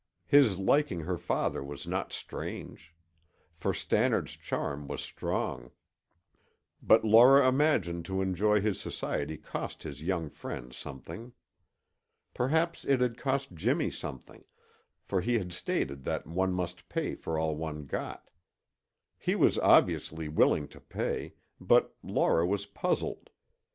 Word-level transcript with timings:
His 0.25 0.57
liking 0.57 1.01
her 1.01 1.19
father 1.19 1.63
was 1.63 1.85
not 1.85 2.11
strange, 2.11 2.95
for 3.53 3.71
Stannard's 3.71 4.31
charm 4.35 4.87
was 4.87 5.01
strong, 5.01 5.69
but 6.81 7.05
Laura 7.05 7.47
imagined 7.47 8.03
to 8.05 8.19
enjoy 8.19 8.61
his 8.61 8.79
society 8.79 9.37
cost 9.37 9.83
his 9.83 10.01
young 10.01 10.27
friends 10.27 10.75
something. 10.75 11.33
Perhaps 12.33 12.83
it 12.83 12.99
had 12.99 13.15
cost 13.15 13.53
Jimmy 13.53 13.91
something, 13.91 14.43
for 15.03 15.21
he 15.21 15.37
had 15.37 15.53
stated 15.53 16.01
that 16.05 16.25
one 16.25 16.51
must 16.51 16.89
pay 16.89 17.13
for 17.13 17.37
all 17.37 17.55
one 17.55 17.85
got. 17.85 18.31
He 19.19 19.35
was 19.35 19.59
obviously 19.59 20.27
willing 20.27 20.67
to 20.69 20.79
pay, 20.81 21.35
but 21.59 21.95
Laura 22.01 22.43
was 22.43 22.65
puzzled. 22.65 23.29